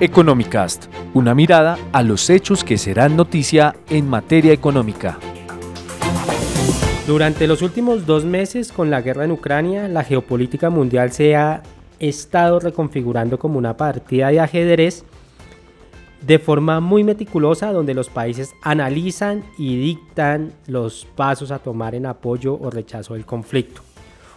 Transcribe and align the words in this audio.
Economicast, 0.00 0.86
una 1.14 1.36
mirada 1.36 1.78
a 1.92 2.02
los 2.02 2.28
hechos 2.28 2.64
que 2.64 2.78
serán 2.78 3.16
noticia 3.16 3.76
en 3.88 4.08
materia 4.08 4.52
económica. 4.52 5.18
Durante 7.06 7.46
los 7.46 7.62
últimos 7.62 8.04
dos 8.04 8.24
meses 8.24 8.72
con 8.72 8.90
la 8.90 9.02
guerra 9.02 9.24
en 9.24 9.30
Ucrania, 9.30 9.86
la 9.86 10.02
geopolítica 10.02 10.68
mundial 10.68 11.12
se 11.12 11.36
ha 11.36 11.62
estado 12.00 12.58
reconfigurando 12.58 13.38
como 13.38 13.56
una 13.56 13.76
partida 13.76 14.30
de 14.30 14.40
ajedrez 14.40 15.04
de 16.22 16.40
forma 16.40 16.80
muy 16.80 17.04
meticulosa 17.04 17.70
donde 17.70 17.94
los 17.94 18.08
países 18.10 18.52
analizan 18.62 19.44
y 19.58 19.78
dictan 19.78 20.54
los 20.66 21.06
pasos 21.14 21.52
a 21.52 21.60
tomar 21.60 21.94
en 21.94 22.06
apoyo 22.06 22.58
o 22.60 22.68
rechazo 22.68 23.14
del 23.14 23.26
conflicto. 23.26 23.82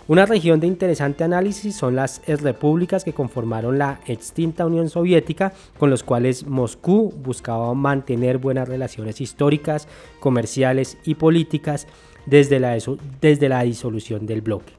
Una 0.09 0.25
región 0.25 0.61
de 0.61 0.67
interesante 0.67 1.25
análisis 1.25 1.75
son 1.75 1.97
las 1.97 2.21
repúblicas 2.25 3.03
que 3.03 3.11
conformaron 3.11 3.77
la 3.77 3.99
extinta 4.07 4.65
Unión 4.65 4.89
Soviética, 4.89 5.51
con 5.77 5.89
los 5.89 6.01
cuales 6.01 6.45
Moscú 6.45 7.11
buscaba 7.11 7.73
mantener 7.73 8.37
buenas 8.37 8.69
relaciones 8.69 9.19
históricas, 9.19 9.89
comerciales 10.21 10.97
y 11.03 11.15
políticas 11.15 11.87
desde 12.25 12.61
la, 12.61 12.77
desde 13.19 13.49
la 13.49 13.63
disolución 13.63 14.25
del 14.25 14.41
bloque. 14.41 14.71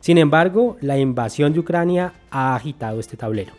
Sin 0.00 0.16
embargo, 0.16 0.78
la 0.80 0.96
invasión 0.96 1.52
de 1.52 1.60
Ucrania 1.60 2.14
ha 2.30 2.56
agitado 2.56 3.00
este 3.00 3.18
tablero. 3.18 3.52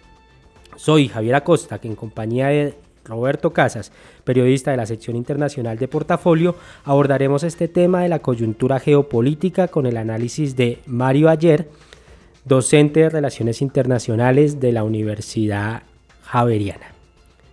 Soy 0.76 1.08
Javier 1.08 1.36
Acosta, 1.36 1.78
que 1.78 1.88
en 1.88 1.96
compañía 1.96 2.48
de 2.48 2.74
Roberto 3.06 3.52
Casas, 3.52 3.92
periodista 4.24 4.72
de 4.72 4.78
la 4.78 4.86
sección 4.86 5.16
internacional 5.16 5.78
de 5.78 5.88
Portafolio, 5.88 6.56
abordaremos 6.84 7.44
este 7.44 7.68
tema 7.68 8.04
de 8.04 8.10
la 8.10 8.20
coyuntura 8.20 8.80
geopolítica 8.80 9.68
con 9.68 9.86
el 9.86 9.98
análisis 9.98 10.56
de 10.56 10.80
Mario 10.86 11.30
Ayer, 11.30 11.70
docente 12.46 13.02
de 13.02 13.10
Relaciones 13.10 13.62
Internacionales 13.62 14.60
de 14.60 14.72
la 14.72 14.84
Universidad 14.84 15.84
Javeriana. 16.24 16.88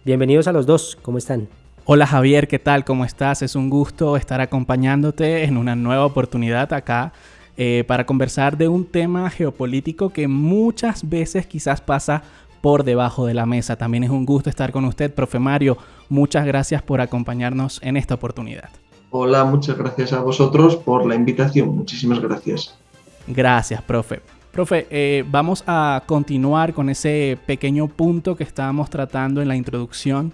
Bienvenidos 0.05 0.49
a 0.49 0.53
los 0.53 0.67
dos, 0.67 0.97
¿cómo 1.03 1.19
están? 1.19 1.49
Hola 1.85 2.07
Javier, 2.07 2.49
¿qué 2.49 2.59
tal? 2.59 2.85
¿Cómo 2.85 3.05
estás? 3.05 3.41
Es 3.43 3.55
un 3.55 3.71
gusto 3.71 4.17
estar 4.17 4.41
acompañándote 4.41 5.45
en 5.45 5.57
una 5.57 5.75
nueva 5.75 6.05
oportunidad 6.05 6.73
acá 6.75 7.13
eh, 7.57 7.83
para 7.89 8.07
conversar 8.07 8.57
de 8.57 8.69
un 8.69 8.85
tema 8.85 9.29
geopolítico 9.31 10.11
que 10.11 10.29
muchas 10.29 11.09
veces 11.09 11.47
quizás 11.47 11.81
pasa 11.81 12.23
por 12.61 12.85
debajo 12.85 13.27
de 13.27 13.35
la 13.35 13.47
mesa. 13.47 13.77
También 13.77 14.05
es 14.05 14.11
un 14.11 14.27
gusto 14.27 14.51
estar 14.51 14.73
con 14.73 14.85
usted, 14.85 15.13
profe 15.13 15.39
Mario. 15.39 15.79
Muchas 16.09 16.47
gracias 16.47 16.83
por 16.83 17.01
acompañarnos 17.01 17.81
en 17.83 17.97
esta 17.97 18.15
oportunidad. 18.15 18.71
Hola, 19.11 19.45
muchas 19.45 19.79
gracias 19.79 20.13
a 20.13 20.21
vosotros 20.21 20.77
por 20.77 21.07
la 21.07 21.15
invitación. 21.15 21.75
Muchísimas 21.75 22.21
gracias. 22.21 22.79
Gracias, 23.27 23.83
profe. 23.83 24.21
Profe, 24.53 24.87
eh, 24.91 25.25
vamos 25.31 25.63
a 25.67 26.03
continuar 26.07 26.75
con 26.75 26.89
ese 26.89 27.39
pequeño 27.47 27.89
punto 27.89 28.37
que 28.37 28.45
estábamos 28.45 28.91
tratando 28.91 29.41
en 29.41 29.49
la 29.49 29.57
introducción 29.57 30.33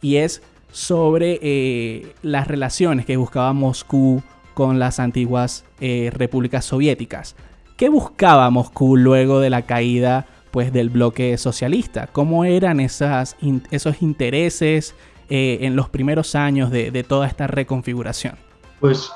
y 0.00 0.16
es 0.16 0.42
sobre 0.70 1.38
eh, 1.42 2.14
las 2.22 2.48
relaciones 2.48 3.06
que 3.06 3.16
buscaba 3.16 3.52
Moscú 3.52 4.22
con 4.54 4.78
las 4.78 5.00
antiguas 5.00 5.64
eh, 5.80 6.10
repúblicas 6.12 6.64
soviéticas. 6.64 7.36
¿Qué 7.76 7.88
buscaba 7.88 8.48
Moscú 8.50 8.96
luego 8.96 9.40
de 9.40 9.50
la 9.50 9.62
caída 9.62 10.26
pues, 10.56 10.72
del 10.72 10.88
bloque 10.88 11.36
socialista. 11.36 12.06
¿Cómo 12.06 12.46
eran 12.46 12.80
esas, 12.80 13.36
esos 13.70 14.00
intereses 14.00 14.94
eh, 15.28 15.58
en 15.60 15.76
los 15.76 15.90
primeros 15.90 16.34
años 16.34 16.70
de, 16.70 17.04
toda 17.06 17.26
esta 17.26 17.46
reconfiguración? 17.46 18.36
Pues 18.80 19.10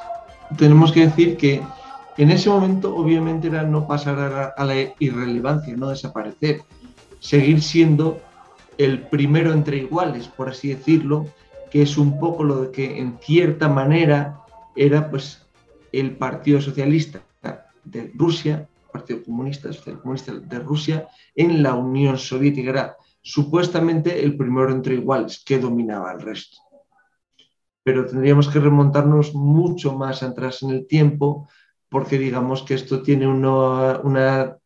tenemos 0.58 0.92
que 0.92 1.06
decir 1.06 1.38
que 1.38 1.62
en 2.18 2.30
ese 2.30 2.50
momento 2.50 2.94
obviamente 2.94 3.48
era 3.48 3.62
no 3.62 3.86
pasar 3.86 4.52
a 4.54 4.64
la, 4.66 4.74
irrelevancia, 4.98 5.74
no 5.78 5.88
desaparecer, 5.88 6.60
seguir 7.20 7.62
siendo 7.62 8.20
el 8.76 9.00
primero 9.00 9.54
entre 9.54 9.78
iguales, 9.78 10.28
por 10.28 10.50
así 10.50 10.68
decirlo, 10.68 11.24
que 11.70 11.80
es 11.80 11.96
un 11.96 12.20
poco 12.20 12.44
lo 12.44 12.70
que 12.70 12.98
en 12.98 13.16
cierta 13.18 13.66
manera 13.66 14.40
era 14.76 15.08
pues 15.08 15.46
el 15.90 16.10
Partido 16.16 16.60
Socialista 16.60 17.22
de 17.84 18.12
Rusia 18.14 18.68
Partido 18.90 19.22
Comunista, 19.22 19.70
Comunista 20.02 20.34
de 20.34 20.58
Rusia, 20.58 21.08
en 21.34 21.62
la 21.62 21.74
Unión 21.74 22.18
Soviética. 22.18 22.70
Era 22.70 22.96
supuestamente 23.22 24.22
el 24.24 24.36
primero 24.36 24.70
entre 24.70 24.94
iguales 24.94 25.42
que 25.44 25.58
dominaba 25.58 26.12
el 26.12 26.20
resto. 26.20 26.58
Pero 27.82 28.06
tendríamos 28.06 28.48
que 28.48 28.60
remontarnos 28.60 29.34
mucho 29.34 29.94
más 29.94 30.22
atrás 30.22 30.62
en 30.62 30.70
el 30.70 30.86
tiempo 30.86 31.48
porque 31.88 32.18
digamos 32.18 32.62
que 32.62 32.74
esto 32.74 33.02
tiene 33.02 33.26
una, 33.26 34.56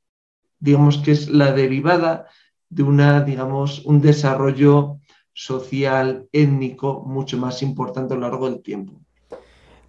digamos 0.60 0.98
que 0.98 1.12
es 1.12 1.28
la 1.28 1.52
derivada 1.52 2.28
de 2.68 2.82
una, 2.82 3.22
digamos, 3.22 3.84
un 3.86 4.00
desarrollo 4.00 4.98
social, 5.32 6.28
étnico 6.32 7.02
mucho 7.06 7.38
más 7.38 7.62
importante 7.62 8.14
a 8.14 8.16
lo 8.16 8.28
largo 8.28 8.48
del 8.48 8.62
tiempo. 8.62 8.92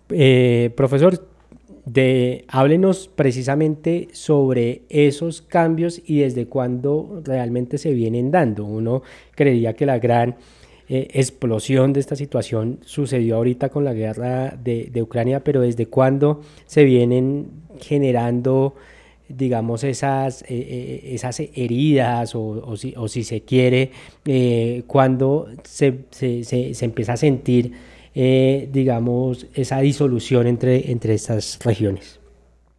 Eh, 0.10 0.74
profesor, 0.76 1.28
de 1.86 2.46
háblenos 2.48 3.10
precisamente 3.16 4.08
sobre 4.12 4.82
esos 4.90 5.42
cambios 5.42 6.02
y 6.06 6.20
desde 6.20 6.48
cuándo 6.48 7.22
realmente 7.24 7.78
se 7.78 7.94
vienen 7.94 8.32
dando. 8.32 8.66
Uno 8.66 9.04
creería 9.36 9.74
que 9.74 9.86
la 9.86 10.00
gran 10.00 10.36
eh, 10.90 11.08
explosión 11.14 11.94
de 11.94 12.00
esta 12.00 12.16
situación 12.16 12.80
sucedió 12.84 13.38
ahorita 13.38 13.70
con 13.70 13.86
la 13.86 13.94
guerra 13.94 14.58
de, 14.62 15.02
Ucrania, 15.02 15.44
pero 15.44 15.62
desde 15.62 15.86
cuándo 15.86 16.42
se 16.66 16.84
vienen 16.84 17.48
generando 17.80 18.76
digamos, 19.28 19.84
esas, 19.84 20.44
eh, 20.44 20.46
eh, 20.50 21.02
esas 21.16 21.40
heridas 21.40 22.36
o, 22.36 22.78
si, 22.78 23.24
se 23.24 23.42
quiere, 23.42 23.90
cuando 24.86 25.48
se, 25.64 26.06
se 26.12 26.86
empieza 26.86 27.14
a 27.14 27.18
sentir 27.18 27.72
eh, 28.16 28.70
digamos, 28.72 29.48
esa 29.54 29.80
disolución 29.80 30.48
entre, 30.48 30.90
entre 30.92 31.14
estas 31.14 31.60
regiones? 31.64 32.20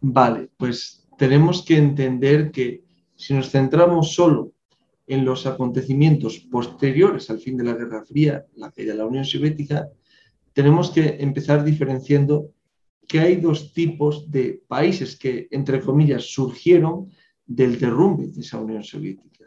Vale, 0.01 0.49
pues 0.57 1.07
tenemos 1.17 1.63
que 1.63 1.77
entender 1.77 2.51
que 2.51 2.83
si 3.15 3.33
nos 3.33 3.51
centramos 3.51 4.13
solo 4.13 4.51
en 5.05 5.23
los 5.23 5.45
acontecimientos 5.45 6.39
posteriores 6.39 7.29
al 7.29 7.39
fin 7.39 7.55
de 7.55 7.63
la 7.63 7.73
Guerra 7.73 8.03
Fría, 8.03 8.45
la 8.55 8.71
caída 8.71 8.93
de 8.93 8.97
la 8.97 9.05
Unión 9.05 9.25
Soviética, 9.25 9.87
tenemos 10.53 10.89
que 10.89 11.17
empezar 11.19 11.63
diferenciando 11.63 12.51
que 13.07 13.19
hay 13.19 13.37
dos 13.37 13.73
tipos 13.73 14.29
de 14.29 14.61
países 14.67 15.15
que, 15.17 15.47
entre 15.51 15.79
comillas, 15.79 16.23
surgieron 16.33 17.09
del 17.45 17.79
derrumbe 17.79 18.27
de 18.27 18.41
esa 18.41 18.59
Unión 18.59 18.83
Soviética. 18.83 19.45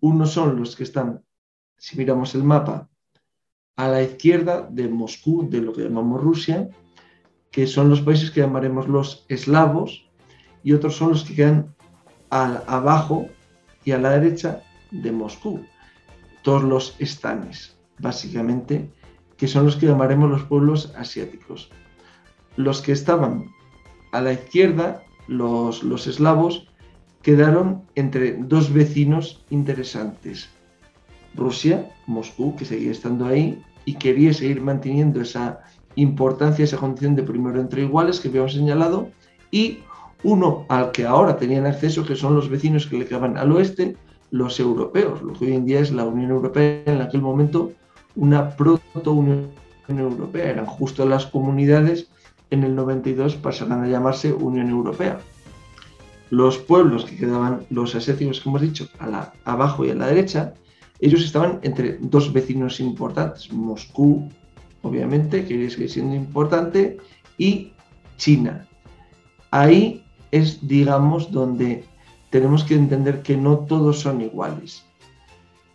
Uno 0.00 0.26
son 0.26 0.58
los 0.58 0.76
que 0.76 0.82
están, 0.82 1.22
si 1.78 1.96
miramos 1.96 2.34
el 2.34 2.44
mapa, 2.44 2.90
a 3.76 3.88
la 3.88 4.02
izquierda 4.02 4.68
de 4.70 4.88
Moscú, 4.88 5.48
de 5.48 5.60
lo 5.60 5.72
que 5.72 5.82
llamamos 5.82 6.22
Rusia, 6.22 6.68
que 7.50 7.66
son 7.66 7.90
los 7.90 8.00
países 8.00 8.30
que 8.30 8.40
llamaremos 8.40 8.88
los 8.88 9.24
eslavos, 9.28 10.08
y 10.62 10.72
otros 10.72 10.96
son 10.96 11.10
los 11.10 11.24
que 11.24 11.34
quedan 11.34 11.74
abajo 12.30 13.26
y 13.84 13.92
a 13.92 13.98
la 13.98 14.10
derecha 14.10 14.62
de 14.90 15.12
Moscú, 15.12 15.64
todos 16.42 16.62
los 16.62 16.96
estanes, 16.98 17.76
básicamente, 17.98 18.90
que 19.36 19.48
son 19.48 19.66
los 19.66 19.76
que 19.76 19.86
llamaremos 19.86 20.30
los 20.30 20.44
pueblos 20.44 20.92
asiáticos. 20.96 21.70
Los 22.56 22.80
que 22.80 22.92
estaban 22.92 23.50
a 24.12 24.20
la 24.20 24.32
izquierda, 24.32 25.02
los, 25.26 25.82
los 25.82 26.06
eslavos, 26.06 26.68
quedaron 27.22 27.82
entre 27.94 28.34
dos 28.34 28.72
vecinos 28.72 29.44
interesantes, 29.50 30.48
Rusia, 31.34 31.90
Moscú, 32.06 32.54
que 32.56 32.64
seguía 32.64 32.90
estando 32.90 33.26
ahí 33.26 33.62
y 33.84 33.94
quería 33.94 34.32
seguir 34.32 34.60
manteniendo 34.60 35.20
esa 35.20 35.60
importancia, 35.96 36.64
esa 36.64 36.76
condición 36.76 37.14
de 37.16 37.22
primero 37.22 37.60
entre 37.60 37.82
iguales 37.82 38.20
que 38.20 38.28
habíamos 38.28 38.54
señalado, 38.54 39.10
y 39.50 39.78
uno 40.22 40.64
al 40.68 40.92
que 40.92 41.04
ahora 41.04 41.36
tenían 41.36 41.66
acceso, 41.66 42.04
que 42.04 42.16
son 42.16 42.34
los 42.34 42.48
vecinos 42.48 42.86
que 42.86 42.98
le 42.98 43.06
quedaban 43.06 43.36
al 43.36 43.52
oeste, 43.52 43.96
los 44.30 44.58
europeos, 44.60 45.20
lo 45.22 45.34
que 45.34 45.46
hoy 45.46 45.54
en 45.54 45.66
día 45.66 45.80
es 45.80 45.90
la 45.90 46.04
Unión 46.04 46.30
Europea, 46.30 46.82
en 46.86 47.02
aquel 47.02 47.20
momento 47.20 47.72
una 48.14 48.56
proto-Unión 48.56 49.50
Europea, 49.88 50.50
eran 50.50 50.66
justo 50.66 51.04
las 51.04 51.26
comunidades, 51.26 52.08
en 52.50 52.64
el 52.64 52.74
92 52.74 53.36
pasarán 53.36 53.82
a 53.84 53.88
llamarse 53.88 54.32
Unión 54.32 54.70
Europea. 54.70 55.18
Los 56.30 56.56
pueblos 56.58 57.04
que 57.04 57.16
quedaban, 57.16 57.66
los 57.68 57.94
ascéticos 57.94 58.40
que 58.40 58.48
hemos 58.48 58.62
dicho, 58.62 58.88
a 58.98 59.06
la, 59.06 59.32
abajo 59.44 59.84
y 59.84 59.90
a 59.90 59.94
la 59.94 60.06
derecha, 60.06 60.54
ellos 61.02 61.24
estaban 61.24 61.58
entre 61.62 61.98
dos 62.00 62.32
vecinos 62.32 62.78
importantes, 62.78 63.52
Moscú, 63.52 64.28
obviamente, 64.82 65.44
que 65.44 65.68
sigue 65.68 65.88
siendo 65.88 66.14
importante, 66.14 66.96
y 67.38 67.72
China. 68.16 68.66
Ahí 69.50 70.04
es, 70.30 70.66
digamos, 70.66 71.32
donde 71.32 71.84
tenemos 72.30 72.62
que 72.62 72.76
entender 72.76 73.22
que 73.22 73.36
no 73.36 73.58
todos 73.58 73.98
son 73.98 74.20
iguales. 74.20 74.84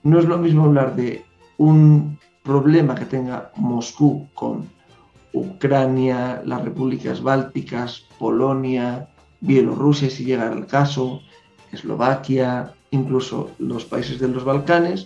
No 0.03 0.18
es 0.18 0.25
lo 0.25 0.38
mismo 0.38 0.63
hablar 0.63 0.95
de 0.95 1.25
un 1.57 2.18
problema 2.44 2.95
que 2.95 3.06
tenga 3.06 3.51
Moscú 3.57 4.27
con 4.33 4.69
Ucrania, 5.33 6.41
las 6.45 6.63
repúblicas 6.63 7.21
bálticas, 7.21 8.06
Polonia, 8.18 9.09
Bielorrusia, 9.41 10.09
si 10.09 10.24
llega 10.24 10.50
al 10.50 10.65
caso, 10.68 11.21
Eslovaquia, 11.74 12.74
incluso 12.91 13.51
los 13.59 13.83
países 13.83 14.19
de 14.19 14.29
los 14.29 14.45
Balcanes, 14.45 15.06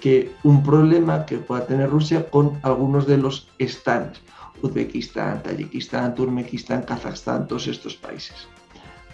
que 0.00 0.32
un 0.42 0.62
problema 0.62 1.26
que 1.26 1.38
pueda 1.38 1.66
tener 1.66 1.90
Rusia 1.90 2.28
con 2.30 2.58
algunos 2.62 3.06
de 3.06 3.18
los 3.18 3.48
estados, 3.58 4.20
Uzbekistán, 4.62 5.42
Tayikistán, 5.42 6.14
Turmekistán, 6.14 6.82
Kazajstán, 6.82 7.46
todos 7.46 7.66
estos 7.66 7.94
países. 7.94 8.48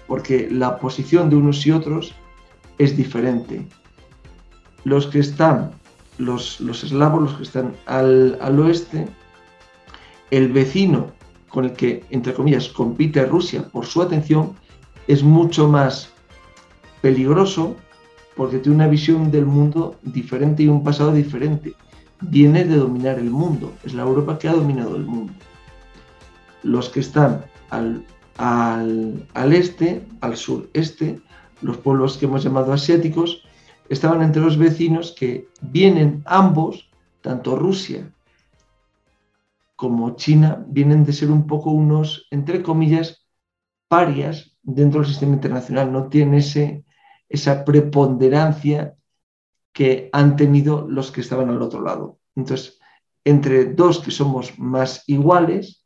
Porque 0.06 0.49
la 0.50 0.79
posición 0.79 1.31
de 1.31 1.37
unos 1.37 1.67
y 1.67 1.73
otros 1.73 2.14
es 2.79 2.96
diferente. 2.96 3.67
Los 4.84 5.06
que 5.06 5.20
están, 5.20 5.73
los, 6.19 6.61
los 6.61 6.85
eslavos, 6.85 7.23
los 7.23 7.35
que 7.35 7.43
están 7.44 7.75
al, 7.87 8.38
al 8.40 8.58
oeste, 8.61 9.08
el 10.31 10.52
vecino 10.52 11.12
con 11.49 11.67
el 11.67 11.73
que, 11.73 12.05
entre 12.11 12.32
comillas, 12.32 12.69
compite 12.69 13.25
Rusia 13.26 13.69
por 13.70 13.87
su 13.87 14.00
atención, 14.00 14.55
es 15.06 15.23
mucho 15.23 15.69
más 15.69 16.11
peligroso 17.02 17.76
porque 18.37 18.58
tiene 18.58 18.76
una 18.76 18.88
visión 18.88 19.31
del 19.31 19.46
mundo 19.46 19.96
diferente 20.02 20.62
y 20.62 20.69
un 20.69 20.82
pasado 20.82 21.12
diferente. 21.12 21.75
Viene 22.20 22.64
de 22.64 22.76
dominar 22.76 23.19
el 23.19 23.31
mundo, 23.31 23.73
es 23.84 23.94
la 23.94 24.02
Europa 24.02 24.38
que 24.38 24.49
ha 24.49 24.52
dominado 24.52 24.96
el 24.96 25.05
mundo. 25.05 25.32
Los 26.62 26.88
que 26.88 27.00
están 27.00 27.44
al, 27.70 28.05
al, 28.38 29.52
este, 29.52 30.05
al 30.20 30.37
sureste, 30.37 31.20
los 31.61 31.79
pueblos 31.79 32.17
que 32.17 32.26
hemos 32.26 32.44
llamado 32.44 32.73
asiáticos, 32.73 33.44
estaban 33.88 34.23
entre 34.23 34.43
los 34.43 34.56
vecinos 34.56 35.14
que 35.19 35.49
vienen 35.61 36.23
ambos, 36.25 36.88
tanto 37.20 37.56
Rusia 37.56 38.11
como 39.76 40.14
China, 40.14 40.64
vienen 40.69 41.05
de 41.05 41.12
ser 41.12 41.32
un 41.32 41.49
poco 41.49 41.73
unos, 41.73 42.28
entre 42.31 42.62
comillas, 42.62 43.26
parias 43.88 44.56
dentro 44.62 45.00
del 45.00 45.11
sistema 45.11 45.35
internacional, 45.35 45.90
no 45.93 46.06
tienen 46.06 46.35
ese, 46.35 46.85
esa 47.32 47.64
preponderancia 47.64 48.94
que 49.73 50.11
han 50.12 50.37
tenido 50.37 50.87
los 50.88 51.11
que 51.11 51.23
estaban 51.23 51.49
al 51.49 51.62
otro 51.62 51.81
lado. 51.82 52.19
Entonces, 52.37 52.79
entre 53.25 53.73
dos 53.73 54.00
que 54.00 54.11
somos 54.11 54.58
más 54.58 55.05
iguales, 55.06 55.84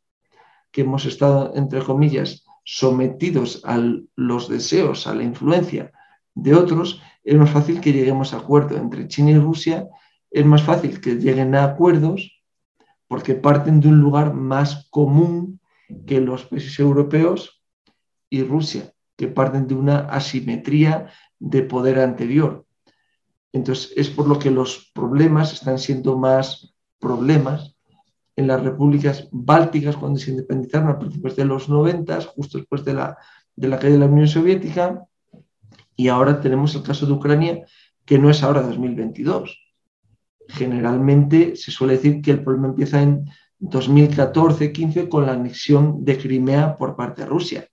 que 0.71 0.81
hemos 0.81 1.05
estado, 1.05 1.53
entre 1.55 1.81
comillas, 1.81 2.45
sometidos 2.63 3.61
a 3.63 3.81
los 4.15 4.49
deseos, 4.49 5.07
a 5.07 5.15
la 5.15 5.23
influencia 5.23 5.91
de 6.35 6.53
otros, 6.53 7.01
es 7.23 7.35
más 7.35 7.49
fácil 7.49 7.79
que 7.79 7.93
lleguemos 7.93 8.33
a 8.33 8.37
acuerdo 8.37 8.75
entre 8.75 9.07
China 9.07 9.31
y 9.31 9.39
Rusia, 9.39 9.87
es 10.29 10.45
más 10.45 10.63
fácil 10.63 10.99
que 10.99 11.15
lleguen 11.15 11.55
a 11.55 11.63
acuerdos 11.63 12.43
porque 13.07 13.35
parten 13.35 13.79
de 13.79 13.87
un 13.87 14.01
lugar 14.01 14.33
más 14.33 14.87
común 14.89 15.61
que 16.05 16.19
los 16.19 16.43
países 16.45 16.77
europeos 16.79 17.63
y 18.29 18.43
Rusia, 18.43 18.93
que 19.15 19.29
parten 19.29 19.67
de 19.67 19.75
una 19.75 19.99
asimetría 19.99 21.07
de 21.39 21.63
poder 21.63 21.99
anterior. 21.99 22.65
Entonces, 23.53 23.93
es 23.95 24.09
por 24.09 24.27
lo 24.27 24.39
que 24.39 24.51
los 24.51 24.91
problemas 24.93 25.53
están 25.53 25.79
siendo 25.79 26.17
más 26.17 26.73
problemas 26.99 27.75
en 28.35 28.47
las 28.47 28.61
repúblicas 28.61 29.27
bálticas 29.31 29.97
cuando 29.97 30.19
se 30.19 30.31
independizaron 30.31 30.89
a 30.89 30.99
principios 30.99 31.35
de 31.35 31.45
los 31.45 31.69
90, 31.69 32.21
justo 32.21 32.57
después 32.59 32.85
de 32.85 32.93
la, 32.93 33.17
de 33.55 33.67
la 33.67 33.79
caída 33.79 33.93
de 33.93 33.99
la 33.99 34.05
Unión 34.05 34.27
Soviética, 34.27 35.03
y 35.95 36.09
ahora 36.09 36.39
tenemos 36.39 36.75
el 36.75 36.83
caso 36.83 37.05
de 37.07 37.13
Ucrania, 37.13 37.65
que 38.05 38.19
no 38.19 38.29
es 38.29 38.43
ahora 38.43 38.61
2022. 38.61 39.57
Generalmente 40.49 41.55
se 41.55 41.71
suele 41.71 41.93
decir 41.93 42.21
que 42.21 42.31
el 42.31 42.43
problema 42.43 42.67
empieza 42.67 43.01
en 43.01 43.25
2014-15 43.59 45.09
con 45.09 45.25
la 45.25 45.33
anexión 45.33 46.05
de 46.05 46.17
Crimea 46.17 46.75
por 46.75 46.95
parte 46.95 47.23
de 47.23 47.27
Rusia 47.27 47.67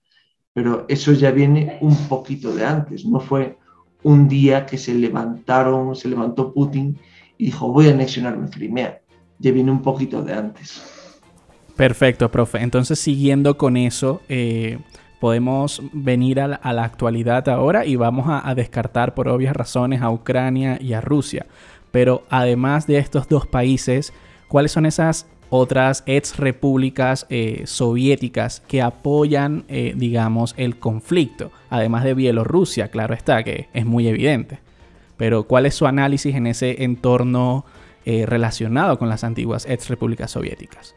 pero 0.55 0.85
eso 0.87 1.11
ya 1.11 1.31
viene 1.31 1.77
un 1.81 1.93
poquito 2.07 2.55
de 2.55 2.65
antes, 2.65 3.05
no 3.05 3.19
fue 3.19 3.57
un 4.03 4.29
día 4.29 4.65
que 4.65 4.77
se 4.77 4.93
levantaron, 4.93 5.97
se 5.97 6.07
levantó 6.07 6.53
Putin 6.53 6.97
y 7.37 7.47
dijo 7.47 7.73
voy 7.73 7.89
a 7.89 7.91
anexionarme 7.91 8.49
Crimea, 8.49 9.01
ya 9.37 9.51
viene 9.51 9.69
un 9.69 9.81
poquito 9.81 10.23
de 10.23 10.33
antes. 10.33 10.81
Perfecto, 11.75 12.31
profe. 12.31 12.59
Entonces, 12.59 12.99
siguiendo 12.99 13.57
con 13.57 13.75
eso, 13.75 14.21
eh, 14.29 14.79
podemos 15.19 15.81
venir 15.91 16.39
a 16.39 16.47
la, 16.47 16.83
actualidad 16.85 17.49
ahora 17.49 17.85
y 17.85 17.97
vamos 17.97 18.29
a, 18.29 18.47
a, 18.47 18.55
descartar 18.55 19.13
por 19.13 19.27
obvias 19.27 19.53
razones 19.53 20.01
a 20.01 20.09
Ucrania 20.09 20.77
y 20.79 20.93
a 20.93 21.01
Rusia. 21.01 21.47
Pero 21.91 22.23
además 22.29 22.87
de 22.87 22.97
estos 22.97 23.27
dos 23.27 23.45
países, 23.45 24.13
¿cuáles 24.47 24.71
son 24.71 24.85
esas 24.85 25.27
otras 25.49 26.03
ex 26.05 26.37
repúblicas 26.37 27.25
eh, 27.29 27.63
soviéticas 27.65 28.61
que 28.67 28.81
apoyan, 28.81 29.63
eh, 29.67 29.93
digamos, 29.95 30.53
el 30.57 30.77
conflicto, 30.77 31.51
además 31.69 32.03
de 32.03 32.13
Bielorrusia, 32.13 32.89
claro 32.89 33.13
está, 33.13 33.43
que 33.43 33.69
es 33.73 33.85
muy 33.85 34.07
evidente. 34.07 34.59
Pero 35.17 35.43
¿cuál 35.43 35.65
es 35.65 35.75
su 35.75 35.85
análisis 35.85 36.35
en 36.35 36.47
ese 36.47 36.83
entorno 36.83 37.65
eh, 38.05 38.25
relacionado 38.25 38.99
con 38.99 39.09
las 39.09 39.23
antiguas 39.23 39.65
ex 39.67 39.89
repúblicas 39.89 40.31
soviéticas? 40.31 40.93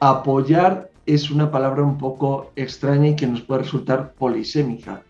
Apoyar 0.00 0.90
es 1.06 1.30
una 1.30 1.50
palabra 1.50 1.82
un 1.82 1.98
poco 1.98 2.52
extraña 2.56 3.08
y 3.08 3.16
que 3.16 3.26
nos 3.26 3.40
puede 3.40 3.62
resultar 3.62 4.12
polisémica, 4.12 5.02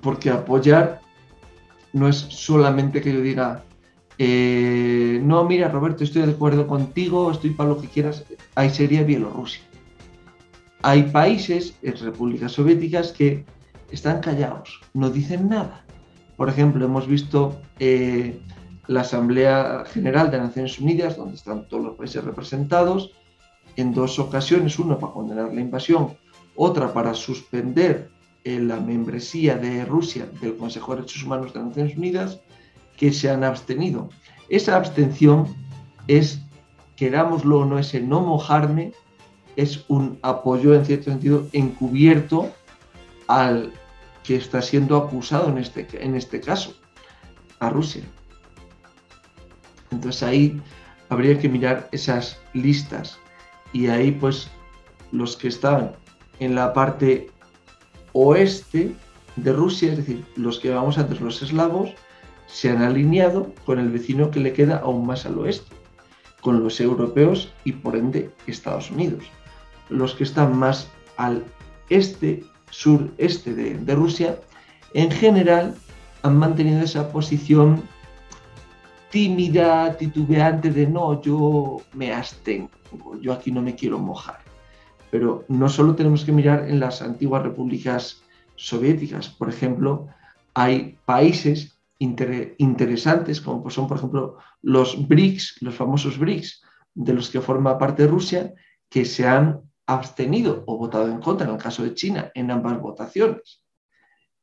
porque 0.00 0.30
apoyar 0.30 1.00
no 1.92 2.08
es 2.08 2.16
solamente 2.16 3.00
que 3.00 3.12
yo 3.12 3.20
diga 3.20 3.64
eh, 4.18 5.20
no, 5.22 5.44
mira, 5.44 5.68
Roberto, 5.68 6.02
estoy 6.02 6.22
de 6.22 6.32
acuerdo 6.32 6.66
contigo, 6.66 7.30
estoy 7.30 7.50
para 7.50 7.70
lo 7.70 7.80
que 7.80 7.88
quieras. 7.88 8.24
Ahí 8.54 8.70
sería 8.70 9.04
Bielorrusia. 9.04 9.62
Hay 10.82 11.04
países, 11.04 11.74
repúblicas 11.82 12.52
soviéticas, 12.52 13.12
que 13.12 13.44
están 13.90 14.20
callados, 14.20 14.80
no 14.92 15.10
dicen 15.10 15.48
nada. 15.48 15.84
Por 16.36 16.48
ejemplo, 16.48 16.84
hemos 16.84 17.06
visto 17.06 17.60
eh, 17.78 18.38
la 18.86 19.00
Asamblea 19.00 19.84
General 19.86 20.30
de 20.30 20.38
Naciones 20.38 20.78
Unidas, 20.78 21.16
donde 21.16 21.34
están 21.34 21.68
todos 21.68 21.84
los 21.84 21.96
países 21.96 22.22
representados, 22.22 23.12
en 23.76 23.92
dos 23.94 24.18
ocasiones, 24.18 24.78
una 24.78 24.98
para 24.98 25.12
condenar 25.12 25.54
la 25.54 25.60
invasión, 25.60 26.16
otra 26.56 26.92
para 26.92 27.14
suspender 27.14 28.10
eh, 28.44 28.58
la 28.60 28.80
membresía 28.80 29.56
de 29.56 29.84
Rusia 29.84 30.28
del 30.40 30.56
Consejo 30.56 30.92
de 30.92 31.02
Derechos 31.02 31.22
Humanos 31.22 31.52
de 31.52 31.60
Naciones 31.60 31.96
Unidas, 31.96 32.40
que 32.98 33.12
se 33.12 33.30
han 33.30 33.44
abstenido. 33.44 34.10
Esa 34.48 34.76
abstención 34.76 35.46
es, 36.08 36.40
querámoslo 36.96 37.60
o 37.60 37.64
no, 37.64 37.78
ese 37.78 38.00
no 38.00 38.20
mojarme, 38.20 38.92
es 39.56 39.84
un 39.88 40.18
apoyo 40.22 40.74
en 40.74 40.84
cierto 40.84 41.10
sentido 41.10 41.46
encubierto 41.52 42.50
al 43.28 43.72
que 44.24 44.36
está 44.36 44.60
siendo 44.60 44.96
acusado 44.96 45.48
en 45.48 45.58
este, 45.58 45.86
en 46.04 46.14
este 46.14 46.40
caso, 46.40 46.74
a 47.60 47.70
Rusia. 47.70 48.02
Entonces 49.90 50.22
ahí 50.22 50.60
habría 51.08 51.38
que 51.38 51.48
mirar 51.48 51.88
esas 51.92 52.38
listas 52.52 53.18
y 53.72 53.88
ahí 53.88 54.12
pues 54.12 54.50
los 55.12 55.36
que 55.36 55.48
estaban 55.48 55.92
en 56.40 56.54
la 56.54 56.72
parte 56.72 57.30
oeste 58.12 58.94
de 59.36 59.52
Rusia, 59.52 59.92
es 59.92 59.98
decir, 59.98 60.24
los 60.36 60.58
que 60.58 60.70
vamos 60.70 60.98
antes 60.98 61.20
los 61.20 61.42
eslavos, 61.42 61.90
se 62.48 62.70
han 62.70 62.82
alineado 62.82 63.52
con 63.64 63.78
el 63.78 63.90
vecino 63.90 64.30
que 64.30 64.40
le 64.40 64.52
queda 64.52 64.78
aún 64.78 65.06
más 65.06 65.26
al 65.26 65.38
oeste, 65.38 65.76
con 66.40 66.62
los 66.62 66.80
europeos 66.80 67.52
y 67.64 67.72
por 67.72 67.94
ende 67.94 68.30
Estados 68.46 68.90
Unidos. 68.90 69.24
Los 69.90 70.14
que 70.14 70.24
están 70.24 70.58
más 70.58 70.88
al 71.16 71.44
este, 71.90 72.42
sureste 72.70 73.54
de, 73.54 73.78
de 73.78 73.94
Rusia, 73.94 74.38
en 74.94 75.10
general 75.10 75.74
han 76.22 76.36
mantenido 76.38 76.80
esa 76.80 77.12
posición 77.12 77.82
tímida, 79.10 79.96
titubeante 79.96 80.70
de 80.70 80.86
no, 80.86 81.20
yo 81.22 81.80
me 81.94 82.12
abstengo, 82.12 82.70
yo 83.20 83.32
aquí 83.32 83.50
no 83.50 83.62
me 83.62 83.74
quiero 83.74 83.98
mojar. 83.98 84.38
Pero 85.10 85.44
no 85.48 85.68
solo 85.68 85.94
tenemos 85.94 86.24
que 86.24 86.32
mirar 86.32 86.68
en 86.68 86.80
las 86.80 87.00
antiguas 87.00 87.42
repúblicas 87.42 88.22
soviéticas, 88.56 89.28
por 89.28 89.48
ejemplo, 89.48 90.08
hay 90.54 90.98
países 91.04 91.77
interesantes 91.98 93.40
como 93.40 93.68
son, 93.70 93.88
por 93.88 93.98
ejemplo, 93.98 94.38
los 94.62 95.08
BRICS, 95.08 95.56
los 95.62 95.74
famosos 95.74 96.18
BRICS, 96.18 96.62
de 96.94 97.12
los 97.12 97.30
que 97.30 97.40
forma 97.40 97.78
parte 97.78 98.06
Rusia, 98.06 98.54
que 98.88 99.04
se 99.04 99.26
han 99.26 99.60
abstenido 99.86 100.64
o 100.66 100.78
votado 100.78 101.08
en 101.08 101.20
contra, 101.20 101.46
en 101.46 101.54
el 101.54 101.60
caso 101.60 101.82
de 101.82 101.94
China, 101.94 102.30
en 102.34 102.50
ambas 102.50 102.80
votaciones. 102.80 103.64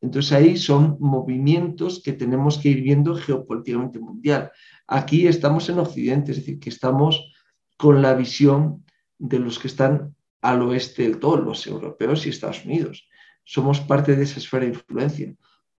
Entonces 0.02 0.32
ahí 0.34 0.58
son 0.58 0.98
movimientos 1.00 2.02
que 2.04 2.14
tenemos 2.14 2.58
que 2.58 2.70
ir 2.70 2.82
viendo 2.82 3.16
geopolíticamente 3.16 4.00
mundial. 4.00 4.52
Aquí 4.88 5.28
estamos 5.28 5.70
en 5.70 5.80
Occidente, 5.80 6.32
es 6.32 6.38
decir, 6.38 6.60
que 6.60 6.70
estamos 6.70 7.34
con 7.78 8.02
la 8.02 8.14
visión 8.14 8.86
de 9.18 9.40
los 9.40 9.60
que 9.60 9.68
están 9.68 10.16
al 10.42 10.62
oeste 10.62 11.04
del 11.04 11.20
todo, 11.20 11.38
los 11.38 11.66
europeos 11.66 12.26
y 12.26 12.30
Estados 12.30 12.66
Unidos. 12.66 13.08
Somos 13.44 13.80
parte 13.80 14.16
de 14.16 14.24
esa 14.24 14.40
esfera 14.40 14.66
de 14.66 14.72
influencia. 14.72 15.34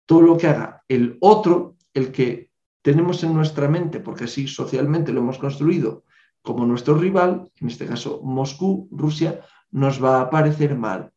Todo 0.06 0.22
lo 0.22 0.36
que 0.36 0.46
haga 0.46 0.84
el 0.88 1.18
otro, 1.20 1.76
el 1.92 2.12
que 2.12 2.50
tenemos 2.82 3.22
en 3.24 3.34
nuestra 3.34 3.68
mente, 3.68 4.00
porque 4.00 4.24
así 4.24 4.46
socialmente 4.46 5.12
lo 5.12 5.20
hemos 5.20 5.38
construido 5.38 6.04
como 6.42 6.64
nuestro 6.64 6.96
rival, 6.96 7.50
en 7.60 7.66
este 7.68 7.86
caso 7.86 8.20
Moscú, 8.22 8.88
Rusia, 8.92 9.40
nos 9.72 10.02
va 10.02 10.20
a 10.20 10.30
parecer 10.30 10.76
mal. 10.76 11.10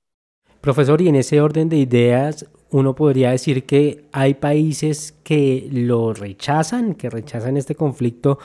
Profesor, 0.59 1.01
y 1.01 1.07
en 1.07 1.15
ese 1.15 1.39
orden 1.39 1.69
de 1.69 1.77
ideas, 1.77 2.45
uno 2.71 2.95
podría 2.95 3.31
decir 3.31 3.65
que 3.65 4.05
hay 4.11 4.33
países 4.33 5.17
que 5.23 5.69
lo 5.71 6.13
rechazan, 6.13 6.95
que 6.95 7.09
rechazan 7.09 7.55
este 7.55 7.75
conflicto 7.75 8.39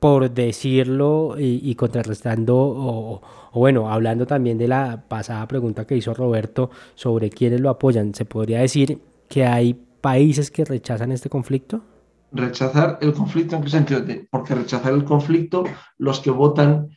por 0.00 0.30
decirlo 0.30 1.34
y, 1.38 1.74
contrarrestando, 1.76 2.54
o, 2.56 3.22
bueno, 3.54 3.90
hablando 3.90 4.26
también 4.26 4.58
de 4.58 4.68
la 4.68 5.02
pasada 5.08 5.48
pregunta 5.48 5.86
que 5.86 5.96
hizo 5.96 6.12
Roberto 6.12 6.70
sobre 6.94 7.30
quiénes 7.30 7.60
lo 7.60 7.70
apoyan, 7.70 8.14
¿se 8.14 8.26
podría 8.26 8.60
decir 8.60 8.98
que 9.28 9.44
hay 9.44 9.74
países 10.00 10.50
que 10.50 10.64
rechazan 10.64 11.12
este 11.12 11.28
conflicto? 11.28 11.82
Rechazar 12.32 12.98
el 13.00 13.12
conflicto 13.12 13.56
en 13.56 13.62
qué 13.62 13.70
sentido? 13.70 14.04
Porque 14.30 14.54
rechazar 14.54 14.92
el 14.92 15.04
conflicto, 15.04 15.64
los 15.98 16.20
que 16.20 16.30
votan 16.30 16.90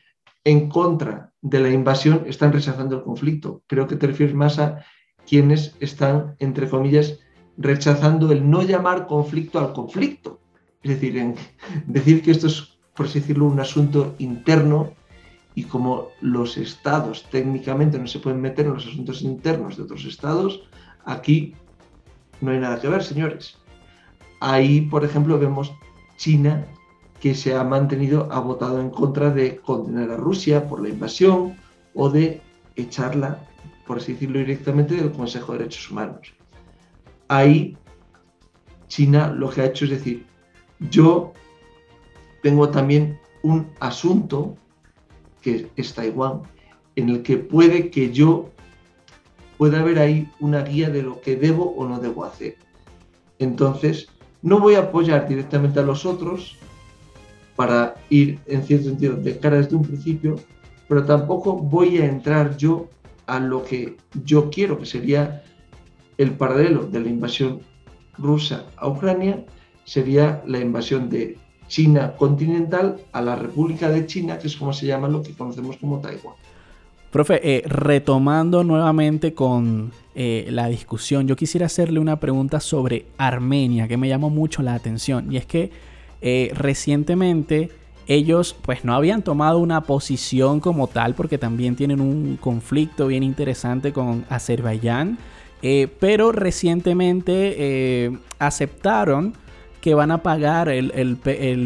en 0.43 0.69
contra 0.69 1.33
de 1.41 1.59
la 1.59 1.69
invasión 1.69 2.23
están 2.27 2.53
rechazando 2.53 2.97
el 2.97 3.03
conflicto. 3.03 3.63
Creo 3.67 3.87
que 3.87 3.95
te 3.95 4.07
refieres 4.07 4.35
más 4.35 4.59
a 4.59 4.83
quienes 5.27 5.75
están, 5.79 6.35
entre 6.39 6.69
comillas, 6.69 7.19
rechazando 7.57 8.31
el 8.31 8.49
no 8.49 8.63
llamar 8.63 9.07
conflicto 9.07 9.59
al 9.59 9.73
conflicto. 9.73 10.39
Es 10.81 10.91
decir, 10.91 11.35
decir 11.87 12.21
que 12.21 12.31
esto 12.31 12.47
es, 12.47 12.79
por 12.95 13.05
así 13.05 13.19
decirlo, 13.19 13.45
un 13.45 13.59
asunto 13.59 14.15
interno 14.19 14.93
y 15.53 15.63
como 15.63 16.09
los 16.21 16.57
estados 16.57 17.25
técnicamente 17.31 17.97
no 17.97 18.07
se 18.07 18.19
pueden 18.19 18.39
meter 18.39 18.67
en 18.67 18.75
los 18.75 18.85
asuntos 18.85 19.21
internos 19.21 19.75
de 19.75 19.83
otros 19.83 20.05
estados, 20.05 20.61
aquí 21.03 21.55
no 22.41 22.51
hay 22.51 22.59
nada 22.59 22.79
que 22.79 22.87
ver, 22.87 23.03
señores. 23.03 23.57
Ahí, 24.39 24.81
por 24.81 25.03
ejemplo, 25.03 25.39
vemos 25.39 25.73
China 26.17 26.65
que 27.19 27.33
se 27.33 27.55
ha 27.55 27.63
mantenido, 27.63 28.27
ha 28.31 28.39
votado 28.39 28.79
en 28.79 28.89
contra 28.89 29.31
de 29.31 29.57
condenar 29.57 30.11
a 30.11 30.17
Rusia 30.17 30.67
por 30.67 30.81
la 30.81 30.89
invasión 30.89 31.57
o 31.95 32.09
de 32.09 32.41
echarla 32.75 33.47
por 33.87 33.97
así 33.97 34.13
decirlo 34.13 34.39
directamente, 34.39 34.95
del 34.95 35.11
Consejo 35.11 35.53
de 35.53 35.59
Derechos 35.59 35.89
Humanos. 35.89 36.33
Ahí 37.29 37.77
China 38.87 39.29
lo 39.29 39.49
que 39.49 39.61
ha 39.61 39.65
hecho 39.65 39.85
es 39.85 39.91
decir, 39.91 40.25
yo 40.91 41.33
tengo 42.43 42.69
también 42.69 43.17
un 43.41 43.67
asunto, 43.79 44.55
que 45.41 45.69
es 45.75 45.93
Taiwán, 45.93 46.43
en 46.95 47.09
el 47.09 47.23
que 47.23 47.37
puede 47.37 47.89
que 47.89 48.11
yo 48.11 48.51
pueda 49.57 49.79
haber 49.79 49.99
ahí 49.99 50.29
una 50.39 50.63
guía 50.63 50.89
de 50.89 51.03
lo 51.03 51.21
que 51.21 51.35
debo 51.35 51.73
o 51.75 51.87
no 51.87 51.99
debo 51.99 52.25
hacer. 52.25 52.57
Entonces, 53.39 54.07
no 54.41 54.59
voy 54.59 54.75
a 54.75 54.79
apoyar 54.79 55.27
directamente 55.27 55.79
a 55.79 55.83
los 55.83 56.05
otros 56.05 56.55
para 57.55 57.95
ir 58.09 58.39
en 58.45 58.63
cierto 58.63 58.89
sentido 58.89 59.15
de 59.15 59.39
cara 59.39 59.57
desde 59.57 59.75
un 59.75 59.83
principio, 59.83 60.35
pero 60.87 61.05
tampoco 61.05 61.53
voy 61.53 61.97
a 61.97 62.05
entrar 62.05 62.55
yo 62.55 62.87
a 63.25 63.39
lo 63.39 63.63
que 63.63 63.97
yo 64.23 64.49
quiero, 64.49 64.77
que 64.77 64.85
sería 64.85 65.43
el 66.17 66.31
paralelo 66.31 66.85
de 66.85 66.99
la 66.99 67.09
invasión 67.09 67.61
rusa 68.17 68.65
a 68.77 68.87
Ucrania, 68.87 69.43
sería 69.85 70.41
la 70.45 70.59
invasión 70.59 71.09
de 71.09 71.37
China 71.67 72.15
continental 72.15 72.97
a 73.11 73.21
la 73.21 73.35
República 73.35 73.89
de 73.89 74.05
China, 74.05 74.37
que 74.37 74.47
es 74.47 74.55
como 74.55 74.71
se 74.71 74.85
llama 74.85 75.07
lo 75.07 75.21
que 75.21 75.33
conocemos 75.33 75.77
como 75.77 75.99
Taiwán. 75.99 76.35
Profe, 77.11 77.39
eh, 77.41 77.63
retomando 77.65 78.65
nuevamente 78.65 79.33
con 79.33 79.91
eh, 80.13 80.47
la 80.49 80.67
discusión, 80.67 81.25
yo 81.25 81.37
quisiera 81.37 81.67
hacerle 81.67 81.99
una 81.99 82.19
pregunta 82.19 82.59
sobre 82.59 83.05
Armenia, 83.17 83.87
que 83.87 83.95
me 83.95 84.09
llamó 84.09 84.29
mucho 84.29 84.61
la 84.61 84.73
atención, 84.73 85.31
y 85.31 85.37
es 85.37 85.45
que 85.45 85.71
eh, 86.21 86.51
recientemente 86.53 87.69
ellos 88.07 88.55
pues 88.61 88.83
no 88.83 88.93
habían 88.93 89.21
tomado 89.21 89.59
una 89.59 89.81
posición 89.81 90.59
como 90.59 90.87
tal 90.87 91.13
porque 91.13 91.37
también 91.37 91.75
tienen 91.75 92.01
un 92.01 92.37
conflicto 92.37 93.07
bien 93.07 93.23
interesante 93.23 93.93
con 93.93 94.25
Azerbaiyán, 94.29 95.17
pero 95.99 96.31
recientemente 96.31 98.11
aceptaron 98.39 99.33
que 99.87 99.95
van 99.95 100.11
a 100.11 100.21
pagar 100.21 100.67
el, 100.67 101.17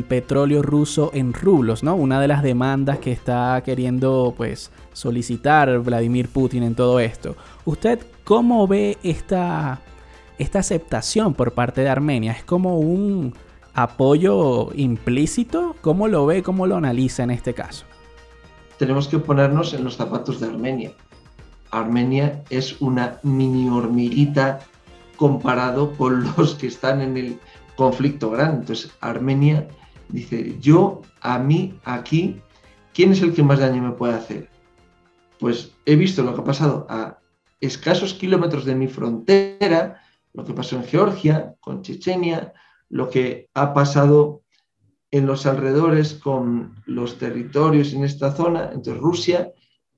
petróleo 0.08 0.62
ruso 0.62 1.10
en 1.12 1.34
rublos, 1.34 1.82
¿no? 1.82 1.96
Una 1.96 2.22
de 2.22 2.28
las 2.28 2.44
demandas 2.44 3.00
que 3.00 3.12
está 3.12 3.60
queriendo 3.66 4.36
pues 4.38 4.70
solicitar 4.94 5.80
Vladimir 5.80 6.30
Putin 6.30 6.62
en 6.62 6.76
todo 6.76 7.00
esto. 7.00 7.36
¿Usted 7.66 8.00
cómo 8.24 8.68
ve 8.68 9.00
esta, 9.02 9.80
esta 10.38 10.60
aceptación 10.60 11.34
por 11.34 11.54
parte 11.54 11.82
de 11.82 11.90
Armenia? 11.90 12.34
¿Es 12.34 12.44
como 12.44 12.78
un 12.78 13.34
apoyo 13.74 14.70
implícito? 14.76 15.76
¿Cómo 15.82 16.08
lo 16.08 16.28
ve, 16.28 16.44
cómo 16.44 16.68
lo 16.68 16.76
analiza 16.76 17.24
en 17.24 17.32
este 17.32 17.56
caso? 17.56 17.86
Tenemos 18.78 19.08
que 19.08 19.18
ponernos 19.18 19.74
en 19.74 19.84
los 19.84 19.96
zapatos 19.96 20.40
de 20.40 20.46
Armenia. 20.46 20.92
Armenia 21.72 22.44
es 22.52 22.80
una 22.82 23.18
mini 23.24 23.68
hormiguita 23.68 24.60
comparado 25.16 25.94
con 25.94 26.24
los 26.38 26.54
que 26.54 26.68
están 26.68 27.02
en 27.02 27.18
el 27.18 27.40
conflicto 27.82 28.30
grande. 28.30 28.60
Entonces, 28.60 28.92
Armenia 29.02 29.68
dice, 30.10 30.56
yo, 30.60 31.02
a 31.20 31.40
mí, 31.40 31.80
aquí, 31.84 32.40
¿quién 32.94 33.12
es 33.12 33.24
el 33.24 33.34
que 33.34 33.42
más 33.42 33.58
daño 33.58 33.82
me 33.82 33.94
puede 33.94 34.14
hacer? 34.14 34.50
Pues 35.40 35.72
he 35.88 35.96
visto 35.96 36.22
lo 36.22 36.36
que 36.36 36.42
ha 36.42 36.44
pasado 36.44 36.86
a 36.90 37.18
escasos 37.60 38.14
kilómetros 38.14 38.66
de 38.66 38.76
mi 38.76 38.88
frontera, 38.88 40.00
lo 40.34 40.46
que 40.46 40.54
pasó 40.54 40.76
en 40.76 40.84
Georgia, 40.84 41.56
con 41.60 41.82
Chechenia, 41.82 42.54
lo 42.88 43.10
que 43.10 43.50
ha 43.56 43.74
pasado 43.74 44.44
en 45.10 45.26
los 45.26 45.48
alrededores 45.48 46.14
con 46.14 46.76
los 46.86 47.18
territorios 47.18 47.94
en 47.94 48.04
esta 48.04 48.32
zona, 48.32 48.70
entonces 48.74 48.98
Rusia 49.02 49.52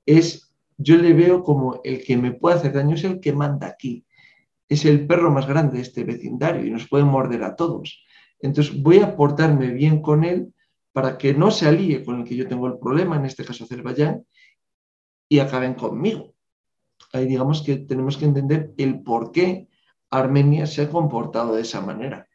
es, 0.06 0.54
yo 0.78 0.96
le 0.96 1.12
veo 1.12 1.42
como 1.42 1.82
el 1.84 2.02
que 2.02 2.16
me 2.16 2.32
puede 2.32 2.56
hacer 2.56 2.72
daño, 2.72 2.94
es 2.94 3.04
el 3.04 3.20
que 3.20 3.34
manda 3.34 3.66
aquí, 3.66 4.06
es 4.68 4.84
el 4.84 5.06
perro 5.06 5.30
más 5.30 5.46
grande 5.46 5.76
de 5.76 5.82
este 5.82 6.04
vecindario 6.04 6.64
y 6.64 6.70
nos 6.70 6.88
puede 6.88 7.04
morder 7.04 7.44
a 7.44 7.56
todos. 7.56 8.04
Entonces 8.40 8.82
voy 8.82 8.98
a 8.98 9.16
portarme 9.16 9.68
bien 9.68 10.00
con 10.02 10.24
él 10.24 10.52
para 10.92 11.18
que 11.18 11.34
no 11.34 11.50
se 11.50 11.66
alíe 11.66 12.04
con 12.04 12.20
el 12.20 12.24
que 12.24 12.36
yo 12.36 12.46
tengo 12.46 12.66
el 12.66 12.78
problema, 12.78 13.16
en 13.16 13.24
este 13.24 13.44
caso 13.44 13.64
Azerbaiyán, 13.64 14.24
y 15.28 15.38
acaben 15.38 15.74
conmigo. 15.74 16.34
Ahí 17.12 17.26
digamos 17.26 17.62
que 17.62 17.76
tenemos 17.76 18.16
que 18.16 18.24
entender 18.24 18.72
el 18.76 19.02
por 19.02 19.32
qué 19.32 19.68
Armenia 20.10 20.66
se 20.66 20.82
ha 20.82 20.90
comportado 20.90 21.54
de 21.54 21.62
esa 21.62 21.80
manera 21.80 22.28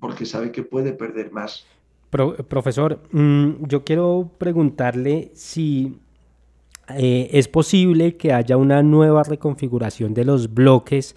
porque 0.00 0.26
sabe 0.26 0.52
que 0.52 0.62
puede 0.62 0.92
perder 0.92 1.32
más. 1.32 1.66
profesor, 2.10 3.00
mm, 3.12 3.66
yo 3.66 3.84
quiero 3.84 4.30
preguntarle 4.38 5.30
si 5.34 5.98
eh, 6.96 7.30
es 7.32 7.48
posible 7.48 8.16
que 8.16 8.32
haya 8.32 8.56
una 8.56 8.82
nueva 8.82 9.22
reconfiguración 9.22 10.14
de 10.14 10.24
los 10.24 10.52
bloques 10.54 11.14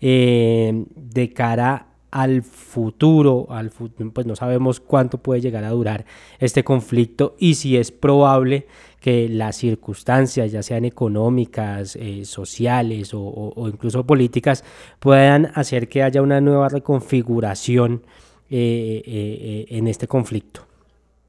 eh, 0.00 0.84
de 0.94 1.32
cara 1.32 1.86
al 2.10 2.42
futuro, 2.42 3.46
al 3.50 3.70
pues 3.70 4.26
no 4.26 4.36
sabemos 4.36 4.78
cuánto 4.78 5.18
puede 5.18 5.40
llegar 5.40 5.64
a 5.64 5.70
durar 5.70 6.04
este 6.38 6.62
conflicto 6.62 7.34
y 7.38 7.54
si 7.54 7.76
es 7.76 7.90
probable 7.90 8.68
que 9.00 9.28
las 9.28 9.56
circunstancias, 9.56 10.52
ya 10.52 10.62
sean 10.62 10.84
económicas, 10.84 11.96
eh, 11.96 12.24
sociales 12.24 13.10
o, 13.14 13.52
incluso 13.68 14.06
políticas, 14.06 14.64
puedan 15.00 15.50
hacer 15.54 15.88
que 15.88 16.02
haya 16.04 16.22
una 16.22 16.40
nueva 16.40 16.68
reconfiguración 16.68 18.02
en 18.48 19.88
este 19.88 20.06
conflicto. 20.06 20.60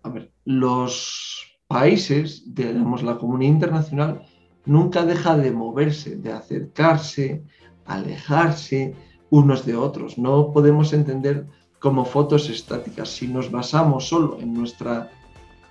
A 0.03 0.09
ver, 0.09 0.29
los 0.43 1.54
países, 1.67 2.43
digamos, 2.53 3.03
la 3.03 3.17
comunidad 3.17 3.53
internacional 3.53 4.21
nunca 4.65 5.05
deja 5.05 5.37
de 5.37 5.51
moverse, 5.51 6.15
de 6.15 6.31
acercarse, 6.31 7.43
alejarse 7.85 8.95
unos 9.29 9.65
de 9.65 9.75
otros. 9.75 10.17
No 10.17 10.51
podemos 10.51 10.93
entender 10.93 11.47
como 11.79 12.05
fotos 12.05 12.49
estáticas. 12.49 13.09
Si 13.09 13.27
nos 13.27 13.51
basamos 13.51 14.07
solo 14.07 14.39
en 14.39 14.53
nuestra 14.53 15.11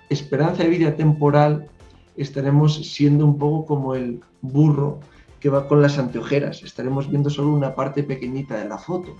esperanza 0.09 0.63
de 0.63 0.69
vida 0.69 0.95
temporal, 0.95 1.67
estaremos 2.15 2.75
siendo 2.75 3.25
un 3.25 3.37
poco 3.37 3.65
como 3.65 3.95
el 3.95 4.21
burro 4.41 4.99
que 5.39 5.49
va 5.49 5.67
con 5.67 5.81
las 5.81 5.97
anteojeras. 5.97 6.63
Estaremos 6.63 7.09
viendo 7.09 7.29
solo 7.29 7.49
una 7.49 7.75
parte 7.75 8.03
pequeñita 8.03 8.57
de 8.57 8.69
la 8.69 8.77
foto. 8.77 9.15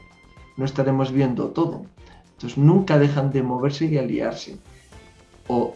No 0.57 0.65
estaremos 0.65 1.11
viendo 1.11 1.49
todo. 1.49 1.85
Entonces 2.33 2.57
nunca 2.57 2.97
dejan 2.97 3.31
de 3.31 3.43
moverse 3.43 3.85
y 3.85 3.97
aliarse 3.97 4.57
o 5.47 5.75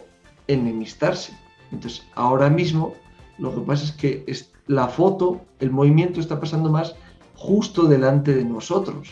enemistarse. 0.52 1.32
Entonces 1.72 2.06
ahora 2.14 2.50
mismo 2.50 2.94
lo 3.38 3.54
que 3.54 3.60
pasa 3.62 3.84
es 3.84 3.92
que 3.92 4.24
la 4.66 4.88
foto, 4.88 5.40
el 5.58 5.70
movimiento 5.70 6.20
está 6.20 6.38
pasando 6.38 6.70
más 6.70 6.94
justo 7.34 7.84
delante 7.84 8.34
de 8.34 8.44
nosotros, 8.44 9.08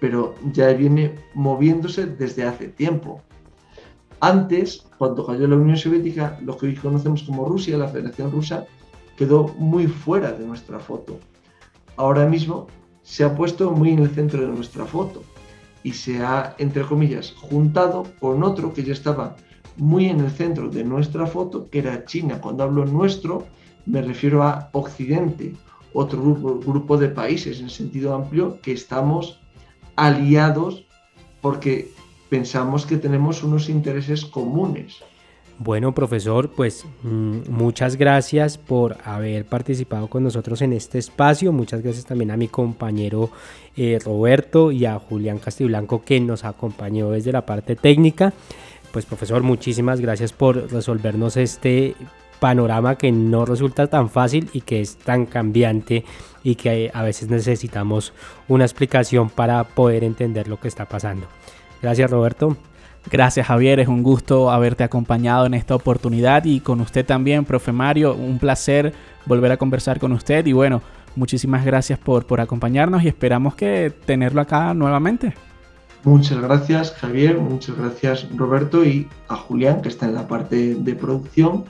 pero 0.00 0.34
ya 0.52 0.72
viene 0.72 1.16
moviéndose 1.34 2.06
desde 2.06 2.44
hace 2.44 2.68
tiempo. 2.68 3.20
Antes, 4.20 4.86
cuando 4.96 5.26
cayó 5.26 5.48
la 5.48 5.56
Unión 5.56 5.76
Soviética, 5.76 6.38
lo 6.42 6.56
que 6.56 6.66
hoy 6.66 6.76
conocemos 6.76 7.24
como 7.24 7.44
Rusia, 7.46 7.76
la 7.76 7.88
Federación 7.88 8.30
Rusa, 8.30 8.66
quedó 9.16 9.48
muy 9.58 9.86
fuera 9.86 10.32
de 10.32 10.46
nuestra 10.46 10.78
foto. 10.78 11.18
Ahora 11.96 12.26
mismo 12.26 12.68
se 13.02 13.24
ha 13.24 13.34
puesto 13.34 13.70
muy 13.70 13.90
en 13.90 13.98
el 13.98 14.10
centro 14.10 14.40
de 14.40 14.48
nuestra 14.48 14.84
foto 14.86 15.22
y 15.82 15.92
se 15.92 16.22
ha, 16.22 16.54
entre 16.58 16.84
comillas, 16.84 17.32
juntado 17.32 18.04
con 18.20 18.42
otro 18.42 18.72
que 18.72 18.82
ya 18.82 18.92
estaba 18.92 19.36
muy 19.76 20.06
en 20.06 20.20
el 20.20 20.30
centro 20.30 20.68
de 20.68 20.84
nuestra 20.84 21.26
foto, 21.26 21.68
que 21.70 21.80
era 21.80 22.04
China. 22.04 22.40
Cuando 22.40 22.64
hablo 22.64 22.84
nuestro, 22.84 23.46
me 23.86 24.02
refiero 24.02 24.42
a 24.42 24.70
Occidente, 24.72 25.54
otro 25.92 26.20
grupo, 26.22 26.96
de 26.96 27.08
países 27.08 27.60
en 27.60 27.70
sentido 27.70 28.14
amplio 28.14 28.60
que 28.60 28.72
estamos 28.72 29.40
aliados 29.96 30.84
porque 31.40 31.90
pensamos 32.28 32.84
que 32.84 32.96
tenemos 32.96 33.42
unos 33.42 33.68
intereses 33.68 34.24
comunes. 34.24 34.96
Bueno, 35.58 35.94
profesor, 35.94 36.50
pues 36.50 36.84
mm, 37.04 37.48
muchas 37.48 37.94
gracias 37.94 38.58
por 38.58 38.96
haber 39.04 39.44
participado 39.44 40.08
con 40.08 40.24
nosotros 40.24 40.62
en 40.62 40.72
este 40.72 40.98
espacio. 40.98 41.52
Muchas 41.52 41.80
gracias 41.80 42.06
también 42.06 42.32
a 42.32 42.36
mi 42.36 42.48
compañero 42.48 43.30
eh, 43.76 44.00
Roberto 44.04 44.72
y 44.72 44.84
a 44.84 44.98
Julián 44.98 45.38
Castiblanco 45.38 46.02
que 46.02 46.18
nos 46.18 46.44
acompañó 46.44 47.10
desde 47.10 47.30
la 47.30 47.46
parte 47.46 47.76
técnica. 47.76 48.32
Pues 48.94 49.06
profesor, 49.06 49.42
muchísimas 49.42 50.00
gracias 50.00 50.32
por 50.32 50.70
resolvernos 50.70 51.36
este 51.36 51.96
panorama 52.38 52.96
que 52.96 53.10
no 53.10 53.44
resulta 53.44 53.88
tan 53.88 54.08
fácil 54.08 54.48
y 54.52 54.60
que 54.60 54.80
es 54.80 54.98
tan 54.98 55.26
cambiante 55.26 56.04
y 56.44 56.54
que 56.54 56.92
a 56.94 57.02
veces 57.02 57.28
necesitamos 57.28 58.12
una 58.46 58.62
explicación 58.62 59.30
para 59.30 59.64
poder 59.64 60.04
entender 60.04 60.46
lo 60.46 60.60
que 60.60 60.68
está 60.68 60.84
pasando. 60.84 61.26
Gracias 61.82 62.08
Roberto. 62.08 62.56
Gracias 63.10 63.48
Javier, 63.48 63.80
es 63.80 63.88
un 63.88 64.04
gusto 64.04 64.52
haberte 64.52 64.84
acompañado 64.84 65.46
en 65.46 65.54
esta 65.54 65.74
oportunidad 65.74 66.44
y 66.44 66.60
con 66.60 66.80
usted 66.80 67.04
también, 67.04 67.44
profe 67.44 67.72
Mario, 67.72 68.14
un 68.14 68.38
placer 68.38 68.94
volver 69.26 69.50
a 69.50 69.56
conversar 69.56 69.98
con 69.98 70.12
usted 70.12 70.46
y 70.46 70.52
bueno, 70.52 70.82
muchísimas 71.16 71.64
gracias 71.64 71.98
por, 71.98 72.26
por 72.26 72.40
acompañarnos 72.40 73.02
y 73.02 73.08
esperamos 73.08 73.56
que 73.56 73.92
tenerlo 74.06 74.40
acá 74.40 74.72
nuevamente. 74.72 75.34
Muchas 76.04 76.40
gracias 76.40 76.92
Javier, 76.92 77.38
muchas 77.38 77.76
gracias 77.76 78.26
Roberto 78.36 78.84
y 78.84 79.08
a 79.28 79.36
Julián 79.36 79.80
que 79.80 79.88
está 79.88 80.06
en 80.06 80.14
la 80.14 80.28
parte 80.28 80.74
de 80.74 80.94
producción 80.94 81.64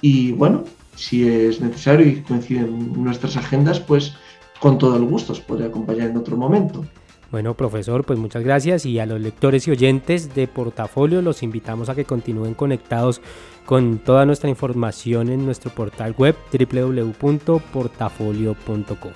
y 0.00 0.32
bueno, 0.32 0.64
si 0.96 1.28
es 1.28 1.60
necesario 1.60 2.06
y 2.06 2.22
coinciden 2.22 3.02
nuestras 3.02 3.36
agendas, 3.36 3.80
pues 3.80 4.14
con 4.60 4.78
todo 4.78 4.96
el 4.96 5.04
gusto 5.04 5.32
os 5.32 5.40
podré 5.40 5.66
acompañar 5.66 6.10
en 6.10 6.16
otro 6.16 6.36
momento. 6.36 6.84
Bueno, 7.30 7.54
profesor, 7.54 8.04
pues 8.04 8.18
muchas 8.18 8.44
gracias 8.44 8.84
y 8.86 8.98
a 9.00 9.06
los 9.06 9.20
lectores 9.20 9.66
y 9.66 9.72
oyentes 9.72 10.34
de 10.34 10.46
Portafolio 10.46 11.20
los 11.20 11.42
invitamos 11.42 11.88
a 11.88 11.94
que 11.94 12.04
continúen 12.04 12.54
conectados 12.54 13.20
con 13.66 13.98
toda 13.98 14.24
nuestra 14.24 14.48
información 14.48 15.30
en 15.30 15.44
nuestro 15.44 15.72
portal 15.72 16.14
web 16.16 16.36
www.portafolio.com. 16.52 19.12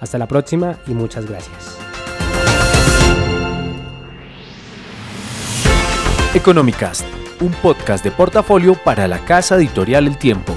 Hasta 0.00 0.18
la 0.18 0.28
próxima 0.28 0.76
y 0.86 0.92
muchas 0.92 1.26
gracias. 1.26 1.91
Economicast, 6.34 7.04
un 7.42 7.52
podcast 7.52 8.02
de 8.02 8.10
portafolio 8.10 8.74
para 8.74 9.06
la 9.06 9.22
casa 9.22 9.56
editorial 9.56 10.06
El 10.06 10.16
Tiempo. 10.16 10.56